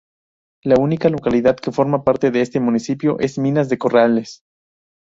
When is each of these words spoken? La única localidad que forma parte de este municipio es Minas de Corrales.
La 0.63 0.77
única 0.79 1.09
localidad 1.09 1.55
que 1.57 1.71
forma 1.71 2.03
parte 2.03 2.31
de 2.31 2.41
este 2.41 2.59
municipio 2.59 3.19
es 3.19 3.37
Minas 3.37 3.69
de 3.69 3.77
Corrales. 3.77 4.41